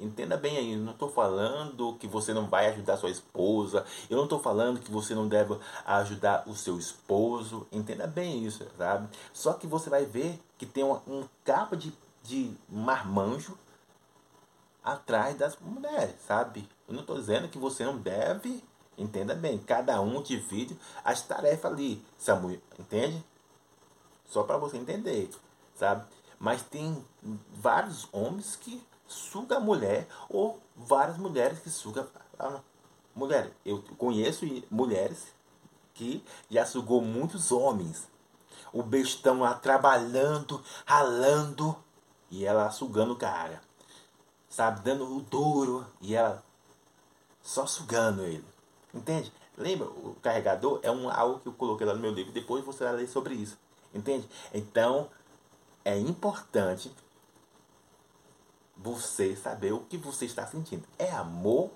Entenda 0.00 0.36
bem 0.36 0.56
aí, 0.56 0.76
não 0.76 0.92
estou 0.92 1.10
falando 1.10 1.94
que 1.94 2.06
você 2.06 2.32
não 2.32 2.46
vai 2.46 2.68
ajudar 2.68 2.96
sua 2.96 3.10
esposa, 3.10 3.84
eu 4.08 4.16
não 4.16 4.24
estou 4.24 4.38
falando 4.38 4.78
que 4.78 4.92
você 4.92 5.12
não 5.12 5.26
deve 5.26 5.58
ajudar 5.84 6.44
o 6.46 6.54
seu 6.54 6.78
esposo, 6.78 7.66
entenda 7.72 8.06
bem 8.06 8.44
isso, 8.44 8.64
sabe? 8.76 9.08
Só 9.32 9.54
que 9.54 9.66
você 9.66 9.90
vai 9.90 10.04
ver 10.04 10.40
que 10.56 10.64
tem 10.64 10.84
uma, 10.84 11.02
um 11.04 11.24
capa 11.44 11.76
de, 11.76 11.92
de 12.22 12.52
marmanjo 12.68 13.58
atrás 14.84 15.36
das 15.36 15.58
mulheres, 15.58 16.14
sabe? 16.24 16.68
Eu 16.86 16.94
não 16.94 17.00
estou 17.00 17.16
dizendo 17.16 17.48
que 17.48 17.58
você 17.58 17.84
não 17.84 17.98
deve, 17.98 18.62
entenda 18.96 19.34
bem, 19.34 19.58
cada 19.58 20.00
um 20.00 20.22
divide 20.22 20.78
as 21.04 21.22
tarefas 21.22 21.72
ali, 21.72 22.00
Samuel, 22.16 22.60
entende? 22.78 23.24
Só 24.26 24.44
para 24.44 24.58
você 24.58 24.76
entender, 24.76 25.28
sabe? 25.74 26.06
Mas 26.38 26.62
tem 26.62 27.04
vários 27.52 28.08
homens 28.12 28.54
que 28.54 28.80
suga 29.08 29.56
a 29.56 29.60
mulher 29.60 30.06
ou 30.28 30.60
várias 30.76 31.16
mulheres 31.18 31.58
que 31.58 31.70
sugam 31.70 32.06
a 32.38 32.60
mulher. 33.16 33.50
Eu 33.64 33.82
conheço 33.96 34.46
mulheres 34.70 35.34
que 35.94 36.22
já 36.48 36.64
sugou 36.64 37.00
muitos 37.00 37.50
homens. 37.50 38.06
O 38.72 38.82
bestão 38.82 39.40
lá 39.40 39.54
trabalhando, 39.54 40.62
ralando 40.84 41.74
e 42.30 42.44
ela 42.44 42.70
sugando 42.70 43.14
o 43.14 43.16
cara. 43.16 43.60
Sabe, 44.48 44.80
dando 44.82 45.16
o 45.16 45.20
duro 45.22 45.86
e 46.00 46.14
ela 46.14 46.42
só 47.42 47.66
sugando 47.66 48.22
ele. 48.22 48.44
Entende? 48.92 49.32
Lembra, 49.56 49.88
o 49.88 50.16
carregador 50.22 50.78
é 50.82 50.90
um 50.90 51.10
algo 51.10 51.40
que 51.40 51.48
eu 51.48 51.52
coloquei 51.52 51.86
lá 51.86 51.94
no 51.94 52.00
meu 52.00 52.12
livro, 52.12 52.32
depois 52.32 52.64
você 52.64 52.84
vai 52.84 52.92
ler 52.94 53.08
sobre 53.08 53.34
isso. 53.34 53.58
Entende? 53.92 54.28
Então, 54.54 55.08
é 55.84 55.98
importante 55.98 56.92
você 58.78 59.34
saber 59.34 59.72
o 59.72 59.80
que 59.80 59.98
você 59.98 60.24
está 60.24 60.46
sentindo. 60.46 60.84
É 60.98 61.10
amor 61.10 61.70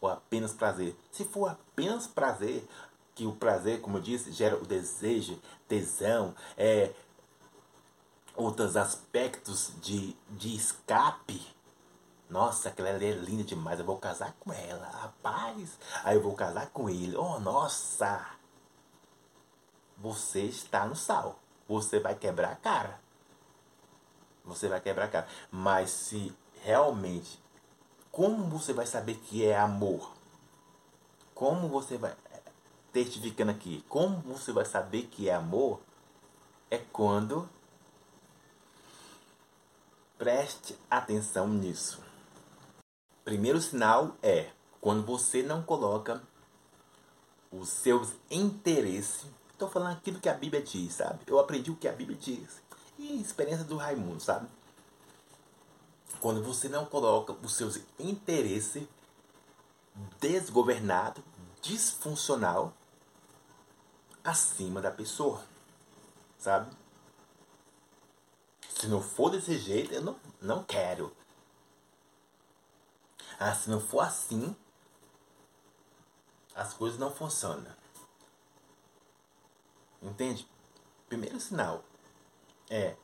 ou 0.00 0.08
apenas 0.08 0.52
prazer? 0.52 0.96
Se 1.12 1.24
for 1.24 1.48
apenas 1.48 2.06
prazer, 2.06 2.68
que 3.14 3.26
o 3.26 3.32
prazer, 3.32 3.80
como 3.80 3.98
eu 3.98 4.02
disse, 4.02 4.32
gera 4.32 4.56
o 4.56 4.66
desejo, 4.66 5.38
tesão, 5.68 6.34
é, 6.56 6.92
outros 8.34 8.76
aspectos 8.76 9.72
de, 9.80 10.16
de 10.30 10.56
escape. 10.56 11.46
Nossa, 12.28 12.68
aquela 12.68 12.90
ali 12.90 13.06
é 13.06 13.12
linda 13.12 13.44
demais, 13.44 13.78
eu 13.78 13.84
vou 13.84 13.98
casar 13.98 14.34
com 14.40 14.52
ela, 14.52 14.86
rapaz. 14.86 15.78
Aí 16.04 16.16
eu 16.16 16.22
vou 16.22 16.34
casar 16.34 16.70
com 16.70 16.88
ele. 16.88 17.16
Oh, 17.16 17.38
nossa! 17.40 18.24
Você 19.98 20.42
está 20.42 20.86
no 20.86 20.96
sal. 20.96 21.38
Você 21.68 22.00
vai 22.00 22.14
quebrar 22.14 22.52
a 22.52 22.56
cara 22.56 23.09
você 24.44 24.68
vai 24.68 24.80
quebrar 24.80 25.04
a 25.06 25.08
cara. 25.08 25.28
Mas 25.50 25.90
se 25.90 26.34
realmente, 26.62 27.38
como 28.10 28.44
você 28.44 28.72
vai 28.72 28.86
saber 28.86 29.16
que 29.16 29.44
é 29.44 29.58
amor? 29.58 30.12
Como 31.34 31.68
você 31.68 31.96
vai, 31.96 32.14
testificando 32.92 33.50
aqui, 33.50 33.84
como 33.88 34.20
você 34.20 34.52
vai 34.52 34.64
saber 34.64 35.04
que 35.04 35.28
é 35.28 35.34
amor? 35.34 35.80
É 36.70 36.78
quando 36.78 37.48
preste 40.18 40.76
atenção 40.90 41.48
nisso. 41.48 42.02
Primeiro 43.24 43.60
sinal 43.60 44.16
é 44.22 44.50
quando 44.80 45.04
você 45.04 45.42
não 45.42 45.62
coloca 45.62 46.22
os 47.50 47.68
seus 47.68 48.14
interesses. 48.30 49.26
Estou 49.52 49.68
falando 49.68 49.96
aquilo 49.96 50.20
que 50.20 50.28
a 50.28 50.34
Bíblia 50.34 50.62
diz, 50.62 50.94
sabe? 50.94 51.20
Eu 51.26 51.38
aprendi 51.38 51.70
o 51.70 51.76
que 51.76 51.88
a 51.88 51.92
Bíblia 51.92 52.16
diz 52.18 52.62
e 53.00 53.20
experiência 53.20 53.64
do 53.64 53.76
Raimundo, 53.76 54.20
sabe? 54.20 54.46
Quando 56.20 56.42
você 56.42 56.68
não 56.68 56.84
coloca 56.84 57.32
os 57.32 57.54
seus 57.54 57.80
interesses 57.98 58.86
desgovernado, 60.20 61.24
disfuncional 61.62 62.74
acima 64.22 64.82
da 64.82 64.90
pessoa, 64.90 65.42
sabe? 66.38 66.70
Se 68.68 68.86
não 68.86 69.02
for 69.02 69.30
desse 69.30 69.58
jeito, 69.58 69.94
eu 69.94 70.02
não, 70.02 70.16
não 70.40 70.62
quero. 70.62 71.14
Ah, 73.38 73.54
se 73.54 73.70
não 73.70 73.80
for 73.80 74.00
assim, 74.00 74.54
as 76.54 76.74
coisas 76.74 76.98
não 76.98 77.10
funcionam. 77.10 77.74
Entende? 80.02 80.46
Primeiro 81.08 81.40
sinal, 81.40 81.82
é 82.70 82.94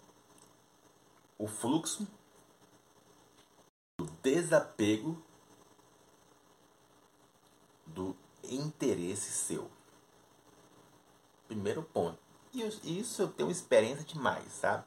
o 1.36 1.48
fluxo 1.48 2.06
do 3.98 4.06
desapego 4.22 5.20
do 7.84 8.16
interesse 8.44 9.32
seu. 9.32 9.68
Primeiro 11.48 11.82
ponto. 11.82 12.18
E 12.52 12.62
isso 12.98 13.22
eu 13.22 13.28
tenho 13.28 13.50
experiência 13.50 14.04
demais, 14.04 14.50
sabe? 14.52 14.84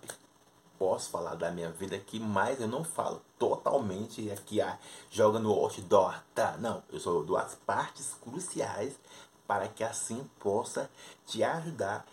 Posso 0.77 1.09
falar 1.09 1.35
da 1.35 1.51
minha 1.51 1.69
vida 1.69 1.95
aqui, 1.95 2.19
mas 2.19 2.61
eu 2.61 2.67
não 2.67 2.83
falo 2.83 3.21
totalmente 3.37 4.31
aqui, 4.31 4.61
ah, 4.61 4.79
joga 5.11 5.37
no 5.37 5.51
outdoor, 5.51 6.23
tá? 6.33 6.57
Não, 6.57 6.81
eu 6.89 6.99
só 6.99 7.21
dou 7.21 7.37
as 7.37 7.53
partes 7.53 8.13
cruciais 8.13 8.97
para 9.45 9.67
que 9.67 9.83
assim 9.83 10.29
possa 10.39 10.89
te 11.25 11.43
ajudar 11.43 12.05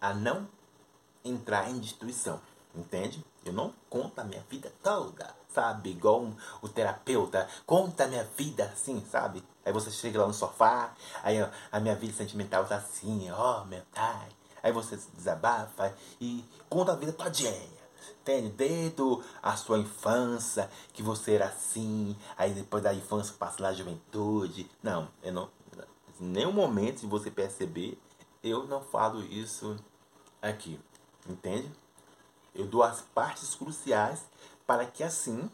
a 0.00 0.12
não 0.12 0.48
entrar 1.24 1.70
em 1.70 1.78
destruição, 1.78 2.40
entende? 2.74 3.24
Eu 3.44 3.52
não 3.52 3.72
conto 3.88 4.20
a 4.20 4.24
minha 4.24 4.42
vida 4.50 4.72
toda, 4.82 5.34
sabe? 5.48 5.90
Igual 5.90 6.22
um, 6.22 6.36
o 6.60 6.68
terapeuta 6.68 7.48
conta 7.66 8.04
a 8.04 8.08
minha 8.08 8.24
vida 8.36 8.64
assim, 8.64 9.04
sabe? 9.10 9.42
Aí 9.64 9.72
você 9.72 9.90
chega 9.90 10.20
lá 10.20 10.26
no 10.26 10.34
sofá, 10.34 10.94
aí 11.22 11.42
ó, 11.42 11.48
a 11.72 11.80
minha 11.80 11.94
vida 11.94 12.12
sentimental 12.12 12.66
tá 12.66 12.76
assim, 12.76 13.30
ó, 13.30 13.64
meu 13.64 13.82
pai. 13.94 14.28
Aí 14.62 14.72
você 14.72 14.98
desabafa 15.14 15.94
e 16.20 16.44
conta 16.68 16.92
a 16.92 16.96
vida 16.96 17.12
todinha. 17.12 17.74
Entende? 18.20 18.48
Desde 18.50 19.02
a 19.42 19.56
sua 19.56 19.78
infância, 19.78 20.70
que 20.92 21.02
você 21.02 21.34
era 21.34 21.46
assim, 21.46 22.16
aí 22.36 22.52
depois 22.52 22.82
da 22.82 22.94
infância 22.94 23.34
passa 23.38 23.62
lá 23.62 23.68
a 23.68 23.74
juventude. 23.74 24.70
Não, 24.82 25.08
eu 25.22 25.32
não. 25.32 25.50
Em 26.20 26.26
nenhum 26.26 26.52
momento, 26.52 27.00
se 27.00 27.06
você 27.06 27.30
perceber, 27.30 27.98
eu 28.42 28.66
não 28.66 28.80
falo 28.80 29.22
isso 29.22 29.76
aqui. 30.40 30.80
Entende? 31.28 31.70
Eu 32.54 32.66
dou 32.66 32.82
as 32.82 33.00
partes 33.00 33.54
cruciais 33.54 34.24
para 34.66 34.86
que 34.86 35.02
assim 35.02 35.50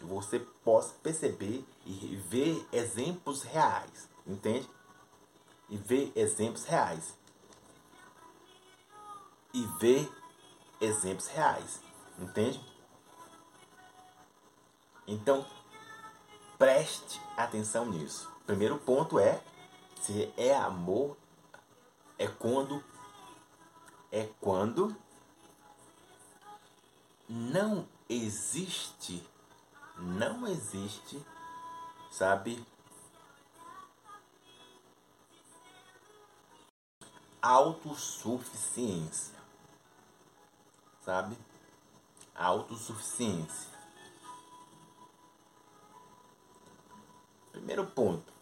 você 0.00 0.38
possa 0.64 0.94
perceber 1.02 1.64
e 1.84 2.16
ver 2.28 2.66
exemplos 2.72 3.42
reais. 3.42 4.08
Entende? 4.26 4.68
E 5.68 5.76
ver 5.76 6.12
exemplos 6.14 6.64
reais. 6.64 7.14
E 9.52 9.66
ver 9.80 10.10
exemplos 10.80 11.26
reais. 11.28 11.80
Entende? 12.18 12.60
Então, 15.06 15.44
preste 16.58 17.20
atenção 17.36 17.86
nisso. 17.86 18.30
Primeiro 18.46 18.78
ponto 18.78 19.18
é 19.18 19.42
se 20.02 20.32
é 20.36 20.54
amor 20.54 21.16
é 22.18 22.26
quando 22.26 22.82
é 24.10 24.28
quando 24.40 24.96
não 27.28 27.86
existe, 28.08 29.22
não 29.96 30.46
existe, 30.46 31.22
sabe? 32.10 32.66
Autossuficiência, 37.42 39.34
sabe? 41.02 41.36
Autossuficiência. 42.34 43.68
Primeiro 47.52 47.86
ponto, 47.86 48.32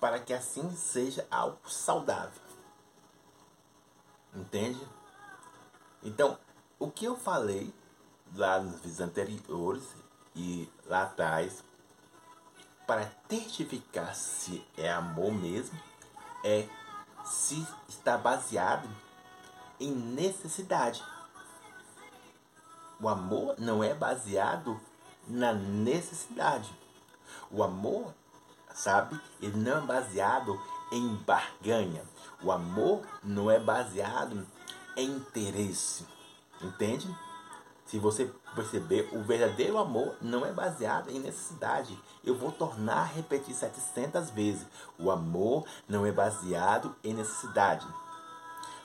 para 0.00 0.18
que 0.18 0.32
assim 0.32 0.74
seja 0.74 1.24
algo 1.30 1.70
saudável. 1.70 2.42
Entende? 4.34 4.84
Então, 6.02 6.36
o 6.78 6.90
que 6.90 7.04
eu 7.04 7.16
falei 7.16 7.72
lá 8.34 8.60
nos 8.60 8.76
vídeos 8.76 9.00
anteriores 9.00 9.84
e 10.34 10.68
lá 10.86 11.02
atrás, 11.02 11.62
para 12.86 13.06
testificar 13.28 14.14
se 14.14 14.64
é 14.76 14.90
amor 14.90 15.32
mesmo, 15.32 15.78
é 16.44 16.68
se 17.24 17.66
está 17.88 18.18
baseado 18.18 18.88
em 19.80 19.90
necessidade. 19.90 21.02
O 23.00 23.08
amor 23.08 23.56
não 23.58 23.82
é 23.82 23.94
baseado 23.94 24.80
na 25.26 25.52
necessidade. 25.52 26.72
O 27.50 27.62
amor, 27.62 28.12
sabe, 28.74 29.20
ele 29.40 29.56
não 29.56 29.78
é 29.78 29.80
baseado 29.80 30.60
em 30.92 31.14
barganha. 31.16 32.04
O 32.42 32.52
amor 32.52 33.02
não 33.22 33.50
é 33.50 33.58
baseado 33.58 34.46
em 34.96 35.10
interesse. 35.10 36.06
Entende? 36.60 37.14
Se 37.86 37.98
você 37.98 38.30
perceber, 38.54 39.08
o 39.12 39.22
verdadeiro 39.22 39.76
amor 39.78 40.16
não 40.20 40.44
é 40.44 40.52
baseado 40.52 41.10
em 41.10 41.18
necessidade. 41.18 41.98
Eu 42.24 42.34
vou 42.34 42.50
tornar 42.50 43.02
a 43.02 43.04
repetir 43.04 43.54
700 43.54 44.30
vezes. 44.30 44.66
O 44.98 45.10
amor 45.10 45.64
não 45.88 46.06
é 46.06 46.10
baseado 46.10 46.94
em 47.04 47.12
necessidade, 47.12 47.86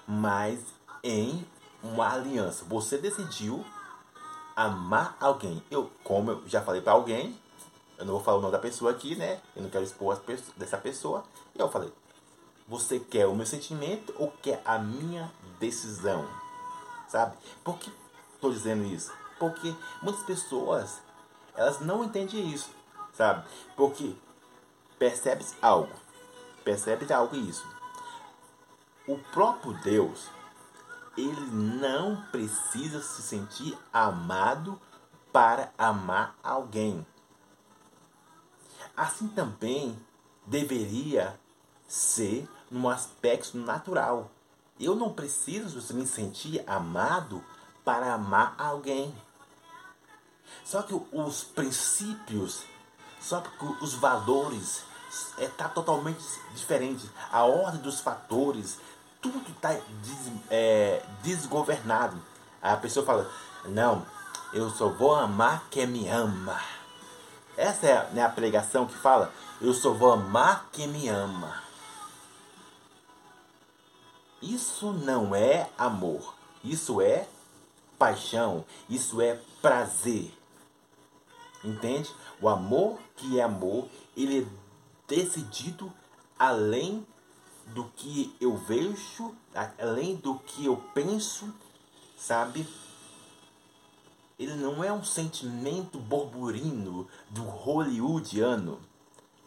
mas 0.06 0.60
em 1.04 1.46
uma 1.82 2.12
aliança. 2.12 2.66
Você 2.66 2.98
decidiu 2.98 3.66
amar 4.56 5.16
alguém. 5.20 5.64
Eu, 5.72 5.90
como 6.04 6.32
eu 6.32 6.44
já 6.48 6.62
falei 6.62 6.82
para 6.82 6.92
alguém, 6.92 7.40
eu 7.98 8.06
não 8.06 8.14
vou 8.14 8.24
falar 8.24 8.38
o 8.38 8.42
nome 8.42 8.52
da 8.52 8.60
pessoa 8.60 8.92
aqui, 8.92 9.16
né? 9.16 9.40
Eu 9.56 9.64
não 9.64 9.70
quero 9.70 9.84
expor 9.84 10.20
dessa 10.58 10.78
pessoa. 10.78 11.24
E 11.56 11.60
eu 11.60 11.70
falei: 11.70 11.92
Você 12.68 13.00
quer 13.00 13.28
o 13.28 13.36
meu 13.36 13.46
sentimento 13.46 14.14
ou 14.18 14.32
quer 14.42 14.62
a 14.66 14.78
minha 14.78 15.32
decisão? 15.60 16.28
Sabe? 17.08 17.38
Por 17.64 17.78
que 17.78 17.92
estou 18.40 18.52
dizendo 18.52 18.86
isso? 18.86 19.12
Porque 19.38 19.76
muitas 20.02 20.24
pessoas 20.24 21.02
elas 21.56 21.82
não 21.82 22.06
entendem 22.06 22.52
isso, 22.52 22.70
sabe? 23.14 23.46
Porque 23.76 24.16
percebe 24.98 25.46
algo, 25.62 25.94
percebe 26.64 27.12
algo 27.12 27.36
isso. 27.36 27.68
O 29.06 29.18
próprio 29.18 29.74
Deus, 29.82 30.30
ele 31.18 31.42
não 31.52 32.22
precisa 32.32 33.02
se 33.02 33.22
sentir 33.22 33.78
amado 33.92 34.80
para 35.34 35.74
amar 35.78 36.36
alguém. 36.42 37.06
Assim 38.96 39.28
também 39.28 40.00
deveria 40.46 41.38
ser 41.88 42.48
no 42.72 42.88
aspecto 42.88 43.58
natural. 43.58 44.32
Eu 44.80 44.96
não 44.96 45.12
preciso 45.12 45.94
me 45.94 46.08
sentir 46.08 46.64
amado 46.66 47.44
para 47.90 48.14
amar 48.14 48.54
alguém. 48.56 49.12
Só 50.64 50.84
que 50.84 50.94
os 51.12 51.44
princípios, 51.44 52.62
só 53.20 53.42
que 53.42 53.66
os 53.82 53.96
valores 53.96 54.84
está 55.10 55.44
é, 55.44 55.48
tá 55.48 55.68
totalmente 55.68 56.24
diferente. 56.54 57.10
A 57.32 57.46
ordem 57.46 57.82
dos 57.82 58.00
fatores, 58.00 58.78
tudo 59.20 59.42
está 59.50 59.74
des, 59.74 60.32
é, 60.52 61.04
desgovernado. 61.24 62.22
A 62.62 62.78
pessoa 62.78 63.04
fala, 63.04 63.32
não, 63.66 64.06
eu 64.54 64.70
só 64.70 64.90
vou 64.90 65.16
amar 65.16 65.64
quem 65.72 65.88
me 65.88 66.08
ama. 66.08 66.62
Essa 67.58 67.88
é 67.88 68.10
né, 68.12 68.24
a 68.24 68.30
pregação 68.30 68.86
que 68.86 68.96
fala, 69.00 69.34
eu 69.60 69.74
só 69.74 69.94
vou 69.94 70.14
amar 70.14 70.70
quem 70.72 70.88
me 70.88 71.10
ama. 71.10 71.64
Isso 74.44 74.94
não 74.94 75.34
é 75.34 75.68
amor. 75.76 76.36
Isso 76.64 77.02
é 77.02 77.28
paixão. 78.00 78.66
Isso 78.90 79.22
é 79.22 79.40
prazer. 79.62 80.34
Entende? 81.64 82.10
O 82.42 82.48
amor 82.48 82.98
que 83.18 83.38
é 83.38 83.44
amor, 83.44 83.88
ele 84.16 84.44
é 84.44 84.46
decidido 85.08 85.92
além 86.38 87.06
do 87.68 87.84
que 87.84 88.36
eu 88.40 88.56
vejo, 88.56 89.36
além 89.78 90.16
do 90.16 90.36
que 90.40 90.66
eu 90.66 90.78
penso, 90.94 91.54
sabe? 92.18 92.68
Ele 94.40 94.54
não 94.54 94.82
é 94.82 94.92
um 94.92 95.04
sentimento 95.04 96.00
borburino 96.00 97.08
do 97.30 97.44
hollywoodiano. 97.44 98.80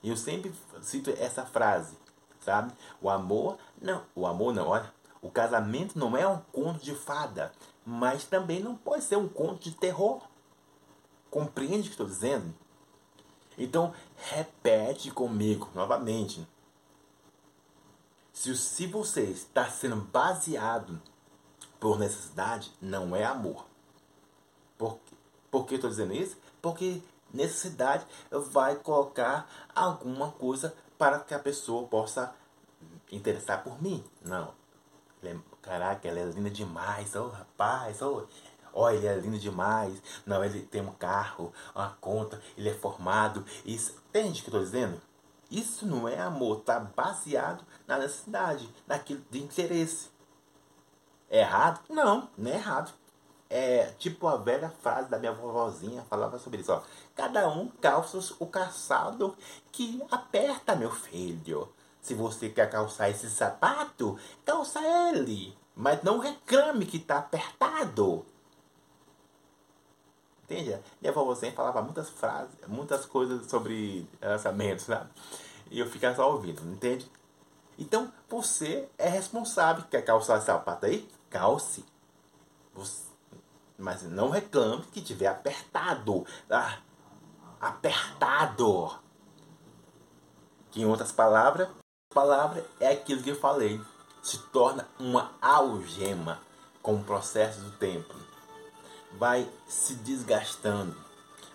Eu 0.04 0.16
sempre 0.16 0.52
cito 0.82 1.10
essa 1.10 1.46
frase, 1.46 1.96
sabe? 2.40 2.72
O 3.00 3.08
amor, 3.08 3.56
não, 3.80 4.02
o 4.14 4.26
amor 4.26 4.52
não, 4.52 4.68
olha, 4.68 4.92
o 5.22 5.30
casamento 5.30 5.98
não 5.98 6.16
é 6.16 6.26
um 6.26 6.38
conto 6.52 6.84
de 6.84 6.94
fada, 6.94 7.52
mas 7.84 8.24
também 8.24 8.60
não 8.60 8.76
pode 8.76 9.04
ser 9.04 9.16
um 9.16 9.28
conto 9.28 9.62
de 9.62 9.72
terror. 9.72 10.22
Compreende 11.30 11.80
o 11.80 11.82
que 11.84 11.90
estou 11.90 12.06
dizendo? 12.06 12.54
Então, 13.56 13.94
repete 14.16 15.10
comigo 15.10 15.68
novamente. 15.74 16.46
Se, 18.32 18.56
se 18.56 18.86
você 18.86 19.22
está 19.22 19.68
sendo 19.70 19.96
baseado 19.96 21.00
por 21.78 21.98
necessidade, 21.98 22.72
não 22.80 23.14
é 23.14 23.24
amor. 23.24 23.66
Por, 24.78 24.98
por 25.50 25.66
que 25.66 25.74
estou 25.74 25.90
dizendo 25.90 26.14
isso? 26.14 26.36
Porque 26.60 27.02
necessidade 27.32 28.06
vai 28.30 28.76
colocar 28.76 29.48
alguma 29.74 30.30
coisa 30.32 30.74
para 30.96 31.18
que 31.20 31.34
a 31.34 31.38
pessoa 31.38 31.86
possa 31.88 32.34
interessar 33.10 33.62
por 33.62 33.82
mim. 33.82 34.02
Não. 34.22 34.54
Caraca, 35.60 36.08
ela 36.08 36.20
é 36.20 36.24
linda 36.24 36.50
demais. 36.50 37.14
Oh, 37.14 37.28
rapaz, 37.28 38.02
oh, 38.02 38.26
Olha, 38.74 38.96
ele 38.96 39.06
é 39.06 39.14
lindo 39.16 39.38
demais. 39.38 40.02
Não, 40.24 40.42
ele 40.44 40.62
tem 40.62 40.80
um 40.80 40.92
carro, 40.92 41.52
uma 41.74 41.96
conta, 42.00 42.40
ele 42.56 42.70
é 42.70 42.74
formado. 42.74 43.44
Isso, 43.64 43.94
entende 44.08 44.40
o 44.40 44.44
que 44.44 44.50
eu 44.50 44.60
estou 44.60 44.64
dizendo? 44.64 45.00
Isso 45.50 45.86
não 45.86 46.08
é 46.08 46.18
amor, 46.18 46.60
está 46.60 46.80
baseado 46.80 47.62
na 47.86 47.98
necessidade, 47.98 48.68
naquilo 48.86 49.22
de 49.30 49.42
interesse. 49.42 50.08
É 51.28 51.40
errado? 51.40 51.80
Não, 51.90 52.28
não 52.36 52.50
é 52.50 52.54
errado. 52.54 52.92
É 53.50 53.92
tipo 53.98 54.26
a 54.26 54.36
velha 54.38 54.70
frase 54.70 55.10
da 55.10 55.18
minha 55.18 55.32
vovozinha 55.32 56.02
falava 56.08 56.38
sobre 56.38 56.62
isso. 56.62 56.72
Ó. 56.72 56.82
Cada 57.14 57.46
um 57.50 57.68
calça 57.68 58.18
o 58.38 58.46
calçado 58.46 59.36
que 59.70 60.02
aperta, 60.10 60.74
meu 60.74 60.90
filho. 60.90 61.70
Se 62.02 62.14
você 62.14 62.48
quer 62.48 62.68
calçar 62.68 63.08
esse 63.08 63.30
sapato, 63.30 64.18
calça 64.44 64.80
ele. 65.08 65.56
Mas 65.74 66.02
não 66.02 66.18
reclame 66.18 66.84
que 66.84 66.96
está 66.96 67.18
apertado. 67.18 68.26
Entende? 70.42 70.78
Minha 71.00 71.12
avó 71.12 71.34
sempre 71.36 71.56
falava 71.56 71.80
muitas 71.80 72.10
frases, 72.10 72.54
muitas 72.66 73.06
coisas 73.06 73.48
sobre 73.48 74.06
lançamentos, 74.20 74.84
sabe? 74.84 75.08
E 75.70 75.78
eu 75.78 75.88
ficava 75.88 76.16
só 76.16 76.30
ouvindo, 76.30 76.60
entende? 76.70 77.10
Então, 77.78 78.12
você 78.28 78.88
é 78.98 79.08
responsável. 79.08 79.84
Quer 79.88 80.02
calçar 80.02 80.36
esse 80.38 80.46
sapato 80.46 80.86
aí? 80.86 81.08
Calce. 81.30 81.84
Mas 83.78 84.02
não 84.02 84.28
reclame 84.28 84.82
que 84.92 85.00
tiver 85.00 85.28
apertado. 85.28 86.26
Ah, 86.50 86.78
apertado. 87.60 88.90
Que 90.70 90.82
em 90.82 90.84
outras 90.84 91.12
palavras, 91.12 91.68
palavra 92.12 92.64
é 92.78 92.88
aquilo 92.88 93.22
que 93.22 93.30
eu 93.30 93.36
falei. 93.36 93.80
Se 94.22 94.38
torna 94.38 94.86
uma 94.98 95.32
algema 95.40 96.40
com 96.80 96.94
o 96.94 97.04
processo 97.04 97.60
do 97.60 97.70
tempo 97.72 98.14
vai 99.18 99.48
se 99.66 99.94
desgastando, 99.96 100.96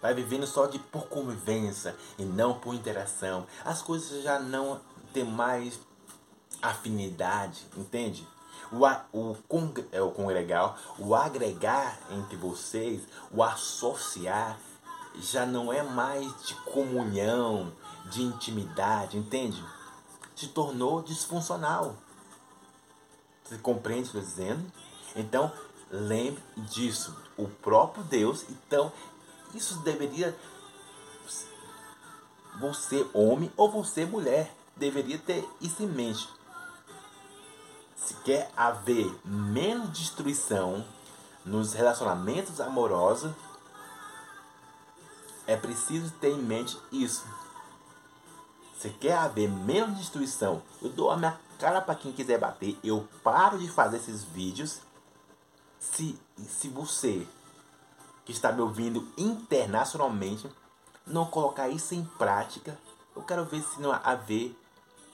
vai 0.01 0.13
vivendo 0.13 0.45
só 0.45 0.65
de 0.65 0.79
por 0.79 1.07
convivência 1.07 1.95
e 2.17 2.23
não 2.23 2.53
por 2.59 2.73
interação. 2.73 3.45
As 3.63 3.81
coisas 3.81 4.23
já 4.23 4.39
não 4.39 4.79
têm 5.13 5.23
mais 5.23 5.79
afinidade, 6.61 7.65
entende? 7.75 8.27
O, 8.71 8.85
o, 9.17 9.37
é, 9.91 10.01
o 10.01 10.11
congregar, 10.11 10.77
o 10.99 11.15
agregar 11.15 11.99
entre 12.11 12.35
vocês, 12.35 13.03
o 13.31 13.41
associar, 13.41 14.59
já 15.19 15.45
não 15.45 15.71
é 15.71 15.81
mais 15.81 16.27
de 16.45 16.53
comunhão, 16.55 17.71
de 18.05 18.21
intimidade, 18.21 19.17
entende? 19.17 19.63
Se 20.37 20.47
tornou 20.47 21.01
disfuncional. 21.01 21.95
Você 23.43 23.57
compreende 23.57 24.09
o 24.09 24.11
que 24.11 24.17
eu 24.17 24.21
estou 24.21 24.45
dizendo? 24.45 24.71
Então, 25.15 25.51
lembre 25.89 26.43
disso 26.57 27.17
o 27.35 27.47
próprio 27.47 28.03
Deus. 28.03 28.45
Então, 28.47 28.91
isso 29.55 29.79
deveria 29.79 30.37
você 32.59 33.05
homem 33.13 33.51
ou 33.57 33.71
você 33.71 34.05
mulher 34.05 34.55
deveria 34.75 35.17
ter 35.17 35.43
isso 35.59 35.81
em 35.81 35.87
mente. 35.87 36.29
Se 37.95 38.13
quer 38.23 38.51
haver 38.55 39.11
menos 39.25 39.91
destruição 39.91 40.85
nos 41.43 41.73
relacionamentos 41.73 42.61
amorosos, 42.61 43.31
é 45.47 45.55
preciso 45.55 46.11
ter 46.11 46.29
em 46.29 46.41
mente 46.41 46.77
isso. 46.91 47.25
Se 48.79 48.89
quer 48.89 49.17
haver 49.17 49.49
menos 49.49 49.97
destruição, 49.97 50.61
eu 50.81 50.89
dou 50.89 51.09
a 51.09 51.17
minha 51.17 51.37
cara 51.57 51.81
para 51.81 51.95
quem 51.95 52.11
quiser 52.11 52.39
bater. 52.39 52.77
Eu 52.83 53.07
paro 53.23 53.57
de 53.57 53.67
fazer 53.69 53.97
esses 53.97 54.23
vídeos 54.23 54.79
se, 55.79 56.19
se 56.47 56.67
você 56.69 57.27
que 58.25 58.31
está 58.31 58.51
me 58.51 58.61
ouvindo 58.61 59.07
internacionalmente 59.17 60.49
não 61.05 61.25
colocar 61.25 61.69
isso 61.69 61.95
em 61.95 62.03
prática, 62.03 62.77
eu 63.15 63.23
quero 63.23 63.45
ver 63.45 63.63
se 63.63 63.81
não 63.81 63.91
haver 63.91 64.55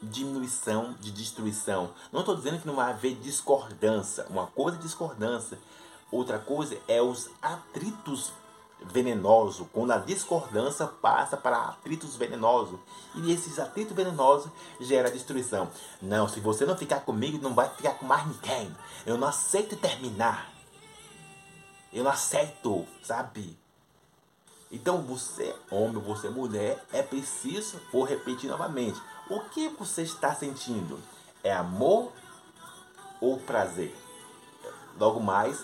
diminuição 0.02 0.93
de 0.99 1.12
destruição. 1.12 1.91
Não 2.12 2.21
estou 2.21 2.36
dizendo 2.36 2.60
que 2.60 2.67
não 2.67 2.76
vai 2.76 2.91
haver 2.91 3.15
discordância. 3.15 4.26
Uma 4.30 4.47
coisa 4.47 4.78
é 4.78 4.82
discordância, 4.82 5.60
outra 6.12 6.39
coisa 6.39 6.78
é 6.88 7.02
os 7.02 7.30
atritos 7.41 8.34
venenosos. 8.91 9.67
Quando 9.72 9.91
a 9.91 9.98
discordância 9.98 10.88
passa 10.88 11.38
para 11.38 11.58
atritos 11.58 12.15
venenosos. 12.15 12.80
E 13.15 13.32
esses 13.32 13.60
atritos 13.60 13.96
venenosos 13.96 14.52
geram 14.80 15.12
destruição. 15.12 15.69
Não, 16.02 16.28
se 16.28 16.39
você 16.39 16.65
não 16.65 16.78
ficar 16.78 17.02
comigo, 17.02 17.38
não 17.41 17.54
vai 17.54 17.69
ficar 17.69 17.93
com 17.93 18.06
mais 18.06 18.26
ninguém. 18.28 18.76
Eu 19.06 19.17
não 19.17 19.28
aceito 19.28 19.76
terminar. 19.76 20.52
Eu 21.91 22.04
não 22.04 22.12
aceito, 22.12 22.86
sabe? 23.04 23.58
Então 24.72 25.04
você, 25.04 25.56
homem, 25.69 26.02
você 26.02 26.30
mulher, 26.30 26.84
é 26.91 27.04
preciso, 27.04 27.80
vou 27.91 28.04
repetir 28.04 28.50
novamente. 28.50 29.00
O 29.30 29.41
que 29.41 29.69
você 29.69 30.02
está 30.02 30.34
sentindo? 30.34 31.00
É 31.43 31.54
amor 31.54 32.12
ou 33.22 33.38
prazer? 33.38 33.96
Logo 35.00 35.19
mais, 35.19 35.63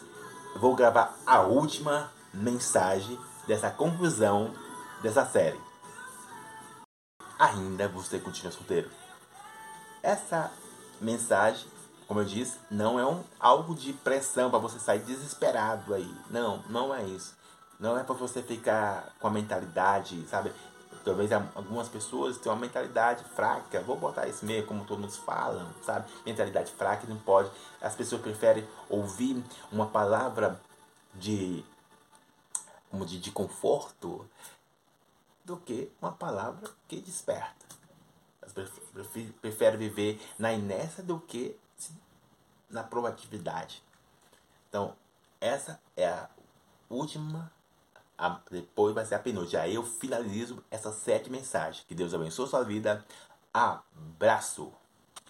vou 0.55 0.75
gravar 0.75 1.17
a 1.25 1.41
última 1.41 2.11
mensagem 2.33 3.19
dessa 3.47 3.69
conclusão 3.69 4.53
dessa 5.01 5.25
série. 5.25 5.59
Ainda 7.37 7.87
você 7.87 8.19
continua 8.19 8.51
solteiro? 8.51 8.89
Essa 10.03 10.51
mensagem, 10.99 11.65
como 12.07 12.19
eu 12.19 12.25
disse, 12.25 12.57
não 12.69 12.99
é 12.99 13.05
um, 13.05 13.23
algo 13.39 13.73
de 13.73 13.93
pressão 13.93 14.49
para 14.49 14.59
você 14.59 14.77
sair 14.79 14.99
desesperado 14.99 15.93
aí. 15.93 16.13
Não, 16.29 16.63
não 16.69 16.93
é 16.93 17.03
isso. 17.03 17.35
Não 17.79 17.97
é 17.97 18.03
para 18.03 18.15
você 18.15 18.41
ficar 18.41 19.13
com 19.19 19.27
a 19.27 19.31
mentalidade, 19.31 20.27
sabe? 20.27 20.51
Talvez 21.05 21.31
algumas 21.31 21.87
pessoas 21.87 22.37
têm 22.37 22.51
uma 22.51 22.59
mentalidade 22.59 23.23
fraca. 23.23 23.79
Vou 23.81 23.95
botar 23.95 24.27
isso 24.27 24.45
meio 24.45 24.65
como 24.65 24.83
todos 24.83 25.15
falam, 25.17 25.67
sabe? 25.81 26.11
Mentalidade 26.25 26.71
fraca 26.73 27.07
não 27.07 27.17
pode. 27.17 27.49
As 27.81 27.95
pessoas 27.95 28.21
preferem 28.21 28.67
ouvir 28.89 29.41
uma 29.71 29.87
palavra 29.87 30.59
de 31.15 31.63
de, 33.05 33.19
de 33.19 33.31
conforto 33.31 34.27
do 35.43 35.57
que 35.57 35.91
uma 36.01 36.11
palavra 36.11 36.69
que 36.87 36.99
desperta. 36.99 37.65
Prefere 39.41 39.77
viver 39.77 40.21
na 40.37 40.53
inércia 40.53 41.03
do 41.03 41.19
que 41.19 41.55
na 42.69 42.83
proatividade. 42.83 43.83
Então, 44.67 44.95
essa 45.41 45.79
é 45.95 46.07
a 46.07 46.29
última, 46.89 47.51
a, 48.17 48.39
depois 48.49 48.93
vai 48.93 49.05
ser 49.05 49.15
a 49.15 49.19
penúltima. 49.19 49.61
Aí 49.61 49.75
eu 49.75 49.83
finalizo 49.83 50.63
essas 50.69 50.95
sete 50.95 51.29
mensagens. 51.29 51.85
Que 51.87 51.95
Deus 51.95 52.13
abençoe 52.13 52.47
sua 52.47 52.63
vida. 52.63 53.05
Abraço! 53.53 54.71